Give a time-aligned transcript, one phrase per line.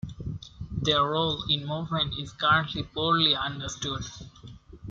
[0.81, 4.01] Their role in movement is currently poorly understood.